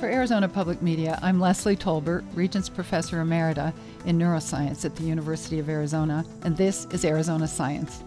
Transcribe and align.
For 0.00 0.10
Arizona 0.10 0.46
Public 0.46 0.82
Media, 0.82 1.18
I'm 1.22 1.40
Leslie 1.40 1.74
Tolbert, 1.74 2.22
Regents 2.34 2.68
Professor 2.68 3.16
Emerita 3.16 3.72
in 4.04 4.18
Neuroscience 4.18 4.84
at 4.84 4.94
the 4.94 5.04
University 5.04 5.58
of 5.58 5.70
Arizona, 5.70 6.22
and 6.42 6.54
this 6.54 6.86
is 6.90 7.02
Arizona 7.02 7.48
Science. 7.48 8.04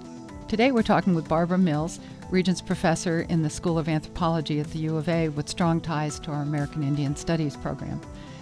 Today 0.48 0.72
we're 0.72 0.84
talking 0.84 1.16
with 1.16 1.28
Barbara 1.28 1.58
Mills, 1.58 2.00
Regents 2.30 2.62
Professor 2.62 3.22
in 3.22 3.42
the 3.42 3.50
School 3.50 3.80
of 3.80 3.90
Anthropology 3.90 4.60
at 4.60 4.70
the 4.70 4.78
U 4.80 4.98
of 4.98 5.10
A 5.10 5.30
with 5.30 5.50
strong 5.50 5.82
ties 5.82 6.20
to 6.20 6.32
our 6.32 6.44
American 6.44 6.84
Indian 6.84 7.16
Studies 7.16 7.58
program. 7.58 8.00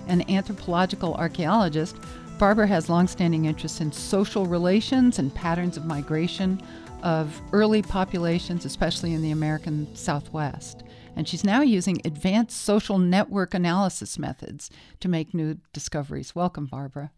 An 0.09 0.29
anthropological 0.29 1.13
archaeologist, 1.13 1.95
Barbara 2.37 2.67
has 2.67 2.89
longstanding 2.89 3.45
interests 3.45 3.79
in 3.79 3.93
social 3.93 4.45
relations 4.45 5.19
and 5.19 5.33
patterns 5.33 5.77
of 5.77 5.85
migration 5.85 6.61
of 7.01 7.39
early 7.53 7.81
populations, 7.81 8.65
especially 8.65 9.13
in 9.13 9.21
the 9.21 9.31
American 9.31 9.87
Southwest 9.95 10.83
and 11.17 11.27
she's 11.27 11.43
now 11.43 11.61
using 11.61 11.99
advanced 12.05 12.61
social 12.61 12.99
network 12.99 13.55
analysis 13.55 14.19
methods 14.19 14.69
to 14.99 15.09
make 15.09 15.33
new 15.33 15.57
discoveries. 15.73 16.35
Welcome, 16.35 16.67
Barbara. 16.67 17.11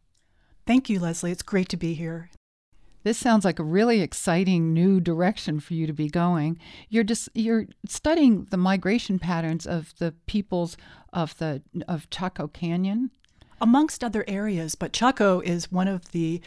Thank 0.65 0.89
you, 0.89 0.99
Leslie. 0.99 1.31
It's 1.31 1.43
great 1.43 1.67
to 1.69 1.77
be 1.77 1.93
here. 1.93 2.29
This 3.03 3.17
sounds 3.17 3.43
like 3.43 3.59
a 3.59 3.63
really 3.63 4.01
exciting 4.01 4.73
new 4.73 5.01
direction 5.01 5.59
for 5.59 5.73
you 5.73 5.85
to 5.85 5.93
be 5.93 6.09
going. 6.09 6.59
You're 6.89 7.03
just 7.03 7.29
you're 7.33 7.67
studying 7.87 8.47
the 8.49 8.57
migration 8.57 9.19
patterns 9.19 9.65
of 9.65 9.93
the 9.99 10.13
peoples 10.27 10.77
of 11.11 11.37
the 11.37 11.61
of 11.87 12.09
Chaco 12.09 12.47
Canyon, 12.47 13.11
amongst 13.59 14.03
other 14.03 14.23
areas. 14.27 14.75
But 14.75 14.93
Chaco 14.93 15.41
is 15.41 15.71
one 15.71 15.87
of 15.87 16.11
the 16.11 16.41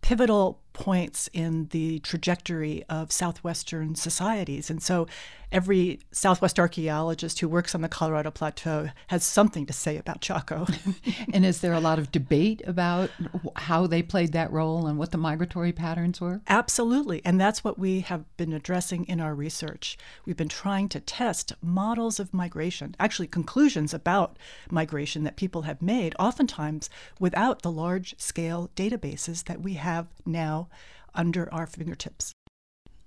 pivotal 0.00 0.60
points 0.78 1.28
in 1.32 1.66
the 1.72 1.98
trajectory 1.98 2.84
of 2.88 3.10
southwestern 3.10 3.96
societies. 3.96 4.70
And 4.70 4.80
so 4.80 5.08
every 5.50 5.98
Southwest 6.12 6.58
archaeologist 6.58 7.40
who 7.40 7.48
works 7.48 7.74
on 7.74 7.80
the 7.80 7.88
Colorado 7.88 8.30
Plateau 8.30 8.88
has 9.08 9.24
something 9.24 9.66
to 9.66 9.72
say 9.72 9.96
about 9.96 10.20
Chaco. 10.20 10.66
and 11.32 11.44
is 11.44 11.60
there 11.60 11.72
a 11.72 11.80
lot 11.80 11.98
of 11.98 12.12
debate 12.12 12.62
about 12.66 13.10
how 13.56 13.86
they 13.86 14.02
played 14.02 14.32
that 14.32 14.52
role 14.52 14.86
and 14.86 14.98
what 14.98 15.10
the 15.10 15.18
migratory 15.18 15.72
patterns 15.72 16.20
were? 16.20 16.40
Absolutely. 16.48 17.22
And 17.24 17.40
that's 17.40 17.64
what 17.64 17.78
we 17.78 18.00
have 18.00 18.24
been 18.36 18.52
addressing 18.52 19.04
in 19.06 19.20
our 19.20 19.34
research. 19.34 19.96
We've 20.26 20.36
been 20.36 20.48
trying 20.48 20.88
to 20.90 21.00
test 21.00 21.52
models 21.62 22.20
of 22.20 22.34
migration, 22.34 22.94
actually, 23.00 23.28
conclusions 23.28 23.94
about 23.94 24.36
migration 24.70 25.24
that 25.24 25.36
people 25.36 25.62
have 25.62 25.82
made, 25.82 26.14
oftentimes 26.18 26.90
without 27.18 27.62
the 27.62 27.70
large 27.70 28.14
scale 28.18 28.70
databases 28.76 29.44
that 29.44 29.60
we 29.60 29.74
have 29.74 30.06
now 30.26 30.67
under 31.14 31.52
our 31.52 31.66
fingertips. 31.66 32.34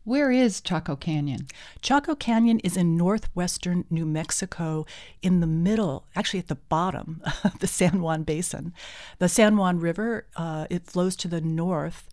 Where 0.04 0.32
is 0.32 0.62
Chaco 0.62 0.96
Canyon? 0.96 1.46
Chaco 1.82 2.16
Canyon 2.16 2.60
is 2.62 2.76
in 2.76 2.98
northwestern 2.98 3.86
New 3.92 4.06
Mexico, 4.06 4.88
in 5.22 5.42
the 5.42 5.48
middle, 5.48 6.08
actually 6.16 6.40
at 6.40 6.48
the 6.48 6.56
bottom 6.56 7.22
of 7.44 7.60
the 7.60 7.68
San 7.68 8.02
Juan 8.02 8.24
Basin. 8.24 8.74
The 9.20 9.30
San 9.30 9.58
Juan 9.58 9.80
River, 9.80 10.26
uh, 10.36 10.66
it 10.72 10.88
flows 10.88 11.16
to 11.18 11.28
the 11.28 11.42
north, 11.42 12.10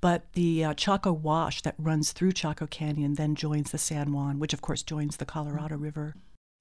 but 0.00 0.32
the 0.34 0.64
uh, 0.64 0.74
Chaco 0.74 1.12
Wash 1.12 1.62
that 1.62 1.74
runs 1.78 2.12
through 2.12 2.32
Chaco 2.32 2.68
Canyon 2.68 3.14
then 3.14 3.34
joins 3.34 3.72
the 3.72 3.78
San 3.78 4.12
Juan, 4.12 4.38
which 4.38 4.52
of 4.52 4.62
course 4.62 4.84
joins 4.84 5.16
the 5.16 5.24
Colorado 5.24 5.76
River. 5.76 6.14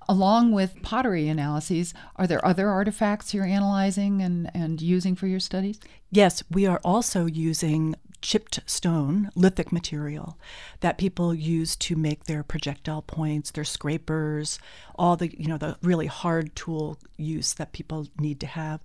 Along 0.09 0.51
with 0.51 0.81
pottery 0.81 1.27
analyses, 1.27 1.93
are 2.15 2.25
there 2.25 2.43
other 2.45 2.69
artifacts 2.69 3.33
you're 3.33 3.45
analyzing 3.45 4.21
and, 4.21 4.49
and 4.53 4.81
using 4.81 5.15
for 5.15 5.27
your 5.27 5.39
studies? 5.39 5.79
Yes, 6.09 6.43
we 6.49 6.65
are 6.65 6.81
also 6.83 7.27
using 7.27 7.95
chipped 8.21 8.59
stone, 8.65 9.29
lithic 9.35 9.71
material 9.71 10.37
that 10.81 10.97
people 10.97 11.33
use 11.33 11.75
to 11.75 11.95
make 11.95 12.25
their 12.25 12.43
projectile 12.43 13.01
points, 13.01 13.51
their 13.51 13.63
scrapers, 13.63 14.59
all 14.95 15.15
the 15.15 15.35
you 15.39 15.47
know 15.47 15.57
the 15.57 15.77
really 15.81 16.07
hard 16.07 16.55
tool 16.55 16.97
use 17.17 17.53
that 17.53 17.73
people 17.73 18.07
need 18.19 18.39
to 18.39 18.47
have. 18.47 18.81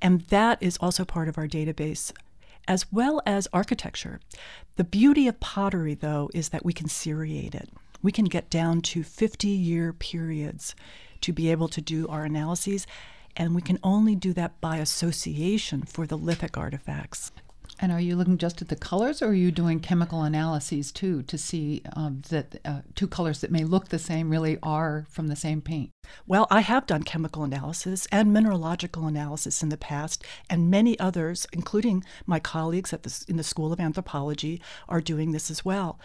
And 0.00 0.22
that 0.22 0.62
is 0.62 0.76
also 0.80 1.04
part 1.04 1.28
of 1.28 1.38
our 1.38 1.48
database 1.48 2.12
as 2.66 2.90
well 2.90 3.20
as 3.26 3.46
architecture. 3.52 4.20
The 4.76 4.84
beauty 4.84 5.28
of 5.28 5.40
pottery 5.40 5.94
though 5.94 6.30
is 6.34 6.50
that 6.50 6.64
we 6.64 6.72
can 6.72 6.88
seriate 6.88 7.54
it. 7.54 7.70
We 8.02 8.12
can 8.12 8.26
get 8.26 8.50
down 8.50 8.82
to 8.82 9.02
50 9.02 9.48
year 9.48 9.92
periods 9.92 10.74
to 11.22 11.32
be 11.32 11.50
able 11.50 11.68
to 11.68 11.80
do 11.80 12.06
our 12.08 12.24
analyses 12.24 12.86
and 13.36 13.54
we 13.54 13.62
can 13.62 13.78
only 13.82 14.14
do 14.14 14.32
that 14.32 14.60
by 14.60 14.76
association 14.76 15.82
for 15.82 16.06
the 16.06 16.16
lithic 16.16 16.56
artifacts. 16.56 17.32
And 17.80 17.90
are 17.90 18.00
you 18.00 18.14
looking 18.14 18.38
just 18.38 18.62
at 18.62 18.68
the 18.68 18.76
colors, 18.76 19.20
or 19.20 19.28
are 19.28 19.34
you 19.34 19.50
doing 19.50 19.80
chemical 19.80 20.22
analyses 20.22 20.92
too 20.92 21.22
to 21.24 21.36
see 21.36 21.82
um, 21.94 22.22
that 22.28 22.60
uh, 22.64 22.82
two 22.94 23.08
colors 23.08 23.40
that 23.40 23.50
may 23.50 23.64
look 23.64 23.88
the 23.88 23.98
same 23.98 24.30
really 24.30 24.58
are 24.62 25.06
from 25.10 25.26
the 25.26 25.36
same 25.36 25.60
paint? 25.60 25.90
Well, 26.26 26.46
I 26.50 26.60
have 26.60 26.86
done 26.86 27.02
chemical 27.02 27.42
analysis 27.42 28.06
and 28.12 28.32
mineralogical 28.32 29.06
analysis 29.06 29.62
in 29.62 29.70
the 29.70 29.76
past, 29.76 30.24
and 30.48 30.70
many 30.70 30.98
others, 31.00 31.46
including 31.52 32.04
my 32.26 32.38
colleagues 32.38 32.92
at 32.92 33.02
the, 33.02 33.24
in 33.26 33.36
the 33.36 33.42
School 33.42 33.72
of 33.72 33.80
Anthropology, 33.80 34.60
are 34.88 35.00
doing 35.00 35.32
this 35.32 35.50
as 35.50 35.64
well. 35.64 35.98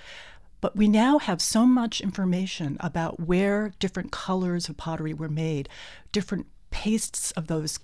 But 0.61 0.75
we 0.75 0.87
now 0.87 1.19
have 1.19 1.41
so 1.41 1.65
much 1.65 2.01
information 2.01 2.77
about 2.79 3.19
where 3.19 3.73
different 3.79 4.11
colors 4.11 4.69
of 4.69 4.77
pottery 4.77 5.13
were 5.13 5.29
made, 5.29 5.69
different 6.11 6.47
pastes 6.71 7.31
of 7.31 7.47
those 7.47 7.79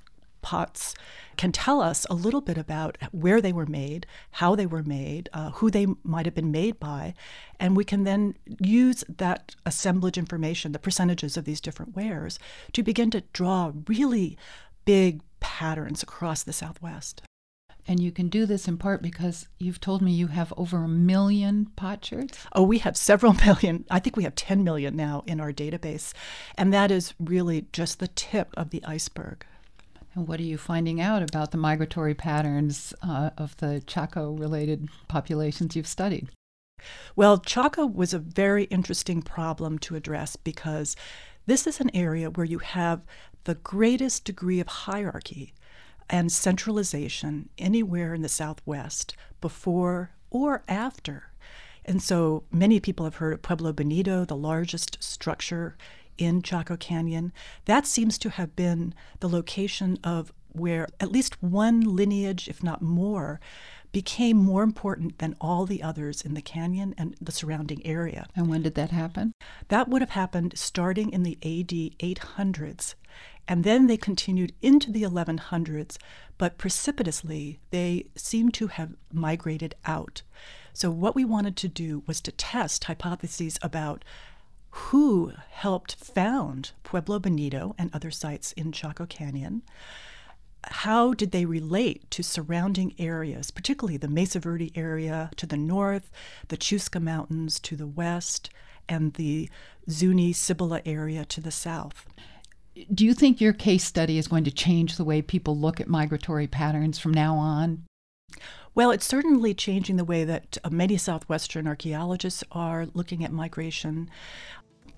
pots 0.45 0.94
can 1.38 1.51
tell 1.51 1.81
us 1.81 2.06
a 2.07 2.13
little 2.13 2.39
bit 2.39 2.56
about 2.56 3.00
where 3.11 3.41
they 3.41 3.51
were 3.51 3.66
made, 3.66 4.06
how 4.29 4.56
they 4.56 4.67
were 4.67 4.83
made, 4.83 5.28
uh, 5.33 5.50
who 5.50 5.72
they 5.72 5.88
might 6.03 6.28
have 6.28 6.35
been 6.35 6.51
made 6.51 6.79
by, 6.79 7.16
and 7.59 7.75
we 7.75 7.83
can 7.83 8.03
then 8.03 8.35
use 8.61 9.03
that 9.09 9.56
assemblage 9.66 10.19
information, 10.19 10.72
the 10.72 10.79
percentages 10.79 11.35
of 11.35 11.45
these 11.45 11.59
different 11.59 11.95
wares, 11.95 12.38
to 12.73 12.83
begin 12.83 13.09
to 13.09 13.23
draw 13.33 13.72
really 13.88 14.38
big 14.85 15.22
patterns 15.39 16.03
across 16.03 16.44
the 16.44 16.53
Southwest. 16.53 17.23
And 17.88 18.00
you 18.00 18.12
can 18.12 18.29
do 18.29 18.45
this 18.45 18.67
in 18.67 18.77
part 18.77 19.01
because 19.01 19.47
you've 19.59 19.81
told 19.81 20.01
me 20.01 20.12
you 20.12 20.27
have 20.27 20.53
over 20.57 20.83
a 20.83 20.88
million 20.88 21.66
pot 21.75 22.01
potsherds. 22.01 22.38
Oh, 22.53 22.63
we 22.63 22.79
have 22.79 22.95
several 22.95 23.33
million. 23.45 23.85
I 23.89 24.00
think 24.00 24.16
we 24.16 24.23
have 24.23 24.35
10 24.35 24.63
million 24.63 24.95
now 24.95 25.23
in 25.25 25.39
our 25.39 25.51
database. 25.51 26.13
And 26.56 26.72
that 26.72 26.91
is 26.91 27.16
really 27.19 27.66
just 27.73 28.00
the 28.00 28.07
tip 28.07 28.53
of 28.56 28.69
the 28.69 28.83
iceberg. 28.85 29.45
And 30.15 30.27
what 30.27 30.39
are 30.39 30.43
you 30.43 30.57
finding 30.57 31.01
out 31.01 31.21
about 31.21 31.51
the 31.51 31.57
migratory 31.57 32.13
patterns 32.13 32.93
uh, 33.03 33.31
of 33.37 33.57
the 33.57 33.83
Chaco 33.85 34.31
related 34.31 34.87
populations 35.09 35.75
you've 35.75 35.87
studied? 35.87 36.29
Well, 37.15 37.37
Chaco 37.37 37.85
was 37.85 38.13
a 38.13 38.19
very 38.19 38.63
interesting 38.65 39.21
problem 39.21 39.77
to 39.79 39.95
address 39.95 40.37
because 40.37 40.95
this 41.45 41.67
is 41.67 41.81
an 41.81 41.93
area 41.93 42.29
where 42.29 42.45
you 42.45 42.59
have 42.59 43.05
the 43.43 43.55
greatest 43.55 44.23
degree 44.23 44.59
of 44.59 44.67
hierarchy 44.67 45.53
and 46.09 46.31
centralization 46.31 47.49
anywhere 47.57 48.13
in 48.13 48.21
the 48.21 48.29
Southwest 48.29 49.15
before 49.41 50.11
or 50.29 50.63
after. 50.67 51.31
And 51.83 52.01
so 52.01 52.43
many 52.51 52.79
people 52.79 53.05
have 53.05 53.17
heard 53.17 53.33
of 53.33 53.41
Pueblo 53.41 53.73
Bonito, 53.73 54.25
the 54.25 54.35
largest 54.35 55.03
structure 55.03 55.77
in 56.17 56.41
Chaco 56.41 56.77
Canyon. 56.77 57.31
That 57.65 57.85
seems 57.85 58.17
to 58.19 58.29
have 58.29 58.55
been 58.55 58.93
the 59.19 59.29
location 59.29 59.99
of 60.03 60.31
where 60.51 60.87
at 60.99 61.11
least 61.11 61.41
one 61.41 61.81
lineage, 61.81 62.47
if 62.47 62.63
not 62.63 62.81
more, 62.81 63.39
became 63.91 64.35
more 64.35 64.61
important 64.61 65.19
than 65.19 65.35
all 65.39 65.65
the 65.65 65.81
others 65.81 66.21
in 66.21 66.33
the 66.33 66.41
canyon 66.41 66.93
and 66.97 67.15
the 67.21 67.31
surrounding 67.31 67.85
area. 67.85 68.27
And 68.35 68.49
when 68.49 68.61
did 68.61 68.75
that 68.75 68.91
happen? 68.91 69.31
That 69.69 69.87
would 69.87 70.01
have 70.01 70.09
happened 70.09 70.57
starting 70.57 71.11
in 71.11 71.23
the 71.23 71.37
AD 71.41 71.97
800s. 71.99 72.95
And 73.47 73.63
then 73.63 73.87
they 73.87 73.95
continued 73.95 74.53
into 74.61 74.91
the 74.91 75.03
1100s, 75.03 75.97
but 76.37 76.57
precipitously 76.57 77.59
they 77.69 78.07
seem 78.15 78.51
to 78.51 78.67
have 78.67 78.95
migrated 79.13 79.75
out. 79.85 80.23
So, 80.73 80.91
what 80.91 81.15
we 81.15 81.23
wanted 81.23 81.55
to 81.57 81.69
do 81.69 82.03
was 82.05 82.19
to 82.21 82.33
test 82.33 82.83
hypotheses 82.83 83.57
about 83.61 84.03
who 84.75 85.31
helped 85.52 85.96
found 85.96 86.72
Pueblo 86.84 87.18
Bonito 87.18 87.74
and 87.78 87.90
other 87.94 88.12
sites 88.12 88.51
in 88.54 88.74
Chaco 88.74 89.06
Canyon. 89.06 89.62
How 90.66 91.13
did 91.13 91.31
they 91.31 91.45
relate 91.45 92.12
to 92.12 92.24
surrounding 92.24 92.94
areas, 93.00 93.51
particularly 93.51 93.95
the 93.95 94.10
Mesa 94.10 94.42
Verde 94.42 94.74
area 94.75 95.31
to 95.38 95.45
the 95.45 95.56
north, 95.56 96.12
the 96.50 96.57
Chuska 96.57 97.01
Mountains 97.01 97.57
to 97.62 97.77
the 97.77 97.88
west, 97.88 98.50
and 98.89 99.13
the 99.13 99.50
Zuni 99.89 100.33
Cibola 100.33 100.81
area 100.86 101.24
to 101.24 101.39
the 101.39 101.51
south? 101.51 102.06
Do 102.94 103.06
you 103.06 103.13
think 103.13 103.39
your 103.39 103.54
case 103.54 103.86
study 103.86 104.18
is 104.18 104.28
going 104.28 104.44
to 104.44 104.51
change 104.51 104.98
the 104.98 105.06
way 105.06 105.21
people 105.21 105.57
look 105.57 105.80
at 105.80 105.88
migratory 105.88 106.48
patterns 106.48 107.00
from 107.00 107.13
now 107.13 107.38
on? 107.38 107.86
Well, 108.75 108.92
it's 108.92 109.06
certainly 109.06 109.54
changing 109.54 109.95
the 109.95 110.04
way 110.04 110.25
that 110.25 110.57
uh, 110.62 110.69
many 110.69 110.98
Southwestern 110.98 111.66
archaeologists 111.66 112.44
are 112.51 112.88
looking 112.94 113.24
at 113.24 113.31
migration. 113.31 114.10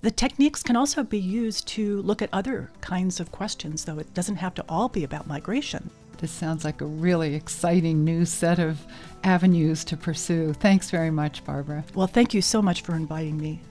The 0.01 0.11
techniques 0.11 0.61
can 0.61 0.75
also 0.75 1.03
be 1.03 1.19
used 1.19 1.67
to 1.69 2.01
look 2.03 2.21
at 2.21 2.29
other 2.31 2.69
kinds 2.81 3.19
of 3.19 3.31
questions, 3.31 3.85
though 3.85 3.97
it 3.97 4.13
doesn't 4.13 4.35
have 4.35 4.53
to 4.55 4.65
all 4.69 4.89
be 4.89 5.03
about 5.03 5.27
migration. 5.27 5.89
This 6.19 6.31
sounds 6.31 6.63
like 6.63 6.81
a 6.81 6.85
really 6.85 7.35
exciting 7.35 8.03
new 8.03 8.25
set 8.25 8.59
of 8.59 8.85
avenues 9.23 9.83
to 9.85 9.97
pursue. 9.97 10.53
Thanks 10.53 10.89
very 10.89 11.11
much, 11.11 11.43
Barbara. 11.45 11.83
Well, 11.95 12.07
thank 12.07 12.33
you 12.33 12.41
so 12.41 12.61
much 12.61 12.81
for 12.81 12.95
inviting 12.95 13.37
me. 13.37 13.61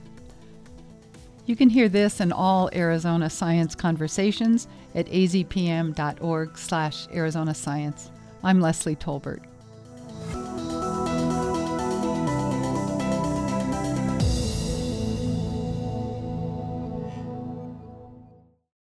You 1.45 1.55
can 1.55 1.69
hear 1.69 1.87
this 1.87 2.19
and 2.19 2.33
all 2.33 2.69
Arizona 2.73 3.29
Science 3.29 3.73
conversations 3.73 4.67
at 4.95 5.07
azpm.org 5.07 6.57
slash 6.57 7.07
Arizona 7.13 7.53
Science. 7.53 8.11
I'm 8.43 8.59
Leslie 8.59 8.97
Tolbert. 8.97 9.43